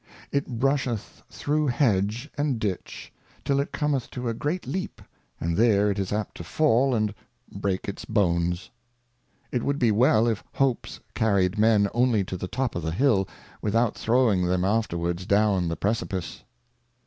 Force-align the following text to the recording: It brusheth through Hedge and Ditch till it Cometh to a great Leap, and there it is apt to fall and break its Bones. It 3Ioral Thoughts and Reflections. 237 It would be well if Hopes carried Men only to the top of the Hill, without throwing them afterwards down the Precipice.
It 0.31 0.57
brusheth 0.57 1.21
through 1.29 1.67
Hedge 1.67 2.27
and 2.35 2.57
Ditch 2.59 3.13
till 3.45 3.59
it 3.59 3.71
Cometh 3.71 4.09
to 4.09 4.27
a 4.27 4.33
great 4.33 4.65
Leap, 4.65 4.99
and 5.39 5.55
there 5.55 5.91
it 5.91 5.99
is 5.99 6.11
apt 6.11 6.37
to 6.37 6.43
fall 6.43 6.95
and 6.95 7.13
break 7.51 7.87
its 7.87 8.03
Bones. 8.05 8.71
It 9.51 9.61
3Ioral 9.61 9.61
Thoughts 9.61 9.61
and 9.61 9.61
Reflections. 9.61 9.61
237 9.61 9.61
It 9.61 9.63
would 9.65 9.77
be 9.79 9.91
well 9.91 10.27
if 10.27 10.43
Hopes 10.53 10.99
carried 11.13 11.57
Men 11.59 11.87
only 11.93 12.23
to 12.23 12.35
the 12.35 12.47
top 12.47 12.75
of 12.75 12.81
the 12.81 12.91
Hill, 12.91 13.27
without 13.61 13.93
throwing 13.95 14.47
them 14.47 14.65
afterwards 14.65 15.27
down 15.27 15.67
the 15.67 15.77
Precipice. 15.77 16.45